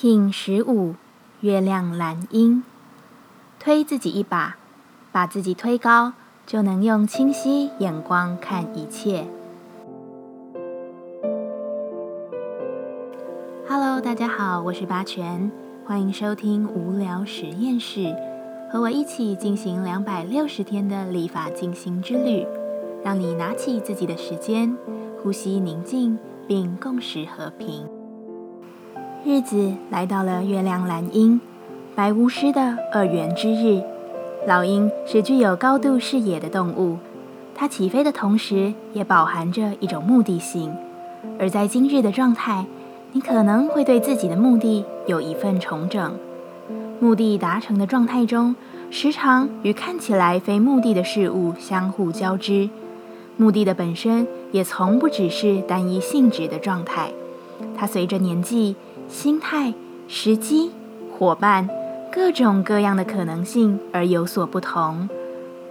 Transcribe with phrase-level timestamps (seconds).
[0.00, 0.94] King 十五，
[1.40, 2.64] 月亮蓝鹰，
[3.58, 4.56] 推自己一把，
[5.12, 6.14] 把自己推高，
[6.46, 9.26] 就能用清晰眼光看一切。
[13.68, 15.52] Hello，大家好，我是八全，
[15.84, 18.16] 欢迎收听无聊实验室，
[18.72, 22.46] 和我一起进行两百六十天的立法进行之旅，
[23.04, 24.74] 让你拿起自己的时间，
[25.22, 27.99] 呼吸宁静，并共识和平。
[29.22, 31.38] 日子来到了月亮蓝鹰，
[31.94, 33.82] 白巫师的二元之日。
[34.46, 36.96] 老鹰是具有高度视野的动物，
[37.54, 40.72] 它起飞的同时也饱含着一种目的性。
[41.38, 42.64] 而在今日的状态，
[43.12, 46.14] 你可能会对自己的目的有一份重整。
[46.98, 48.56] 目的达成的状态中，
[48.90, 52.70] 时常与看起来非目的的事物相互交织。
[53.36, 57.12] 目的的本身也从不只是单一性质的状态，
[57.76, 58.76] 它随着年纪。
[59.10, 59.74] 心态、
[60.06, 60.70] 时机、
[61.18, 61.68] 伙伴，
[62.12, 65.08] 各种各样的可能性而有所不同。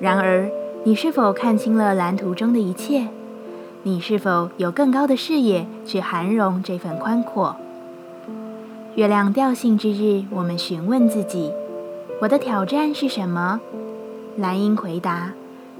[0.00, 0.50] 然而，
[0.82, 3.06] 你是否看清了蓝图中的一切？
[3.84, 7.54] 你是否有更高的视野去涵容这份宽阔？
[8.96, 11.52] 月亮调性之日，我们询问自己：
[12.20, 13.60] 我的挑战是什么？
[14.36, 15.32] 蓝鹰回答：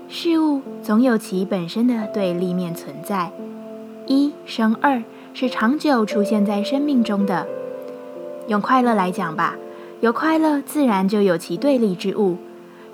[0.09, 3.33] 事物总有其本身的对立面存在。
[4.07, 5.03] 一生二。
[5.35, 7.47] 是长久出现在生命中的。
[8.49, 9.57] 用快乐来讲吧，
[10.01, 12.39] 有快乐，自然就有其对立之物。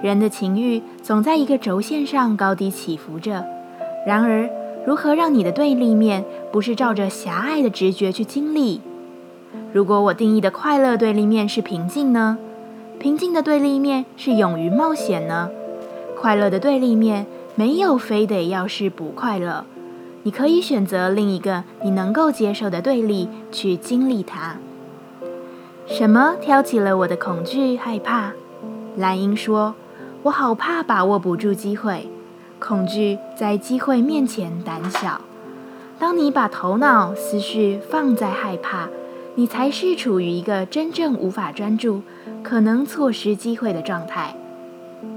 [0.02, 3.44] 人的情欲总在一个轴线上高低起伏着。
[4.04, 4.50] 然而，
[4.84, 8.80] 如何让你的对立面不是照着狭隘的直觉去经历？
[9.72, 12.36] 如果我定义的快乐对立面是平静呢？
[12.98, 15.50] 平静的对立面是勇于冒险呢？
[16.18, 19.64] 快乐的对立面没有非得要是不快乐。
[20.24, 24.56] 你可以选择另一个你能够接受的对立去经历它。
[25.86, 28.32] 什么挑起了我的恐惧害怕？
[28.96, 29.74] 蓝鹰说
[30.24, 32.08] ：“我好怕把握不住机会，
[32.58, 35.20] 恐惧在机会面前胆小。
[35.98, 38.88] 当你把头脑思绪放在害怕，
[39.34, 42.02] 你才是处于一个真正无法专注、
[42.42, 44.34] 可能错失机会的状态。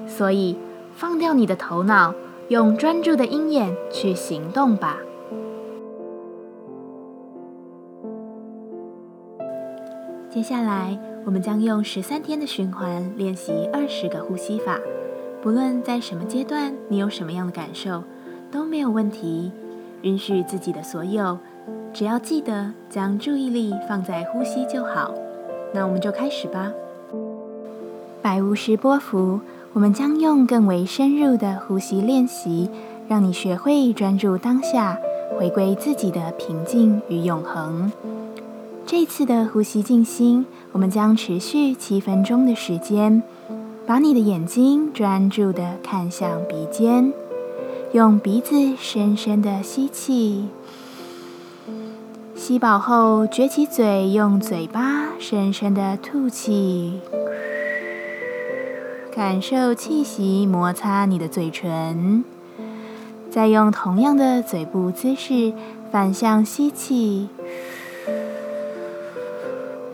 [0.07, 0.57] 所以，
[0.95, 2.13] 放掉你的头脑。”
[2.49, 4.99] 用专注的鹰眼去行动吧。
[10.29, 14.77] 接下来，我们将用十三天的循环练习二十个呼吸法。
[15.41, 18.03] 不论在什么阶段，你有什么样的感受，
[18.51, 19.51] 都没有问题。
[20.01, 21.39] 允许自己的所有，
[21.93, 25.13] 只要记得将注意力放在呼吸就好。
[25.73, 26.71] 那我们就开始吧。
[28.21, 29.39] 百无师波幅。
[29.73, 32.67] 我们将用更为深入的呼吸练习，
[33.07, 34.97] 让你学会专注当下，
[35.37, 37.91] 回归自己的平静与永恒。
[38.99, 43.21] 这次的呼吸静心，我们将持续七分钟的时间。
[43.85, 47.13] 把你的眼睛专注的看向鼻尖，
[47.91, 50.47] 用鼻子深深的吸气，
[52.33, 56.99] 吸饱后撅起嘴，用嘴巴深深的吐气。
[59.15, 62.23] 感受气息摩擦你的嘴唇，
[63.29, 65.53] 再用同样的嘴部姿势
[65.91, 67.29] 反向吸气，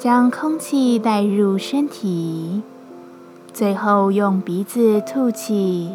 [0.04, 2.62] 将空气带入身体，
[3.54, 5.90] 最后用鼻子吐气，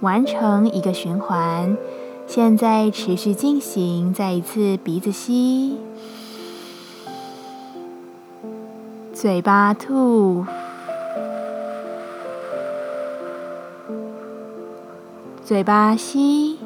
[0.00, 1.78] 完成一个循环。
[2.26, 5.78] 现在持续进行，再一次鼻子吸。
[9.14, 10.44] 嘴巴吐，
[15.42, 16.58] 嘴巴吸，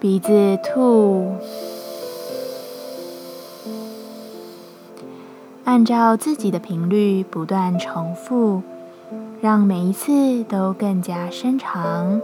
[0.00, 1.34] 鼻子吐，
[5.64, 8.62] 按照自己的频率不断重复，
[9.42, 12.18] 让每一次都更加深长。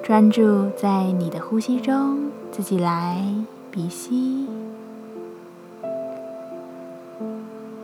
[0.00, 3.20] 专注在你的呼吸中，自己来
[3.72, 4.46] 鼻吸。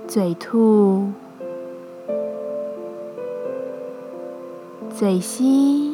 [0.06, 1.08] 嘴吐，
[4.96, 5.93] 嘴吸，